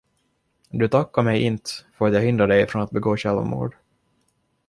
Du 0.71 0.87
tackade 0.87 1.25
mig 1.25 1.41
inte, 1.41 1.69
för 1.93 2.07
att 2.07 2.13
jag 2.13 2.21
hindrade 2.21 2.53
dig 2.53 2.67
från 2.67 2.81
att 2.81 2.91
begå 2.91 3.17
självmord. 3.17 3.75